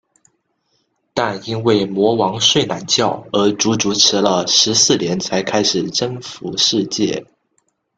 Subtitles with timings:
[1.13, 7.23] 但因为魔王睡懒觉而足足迟了十四年才开始征服世界。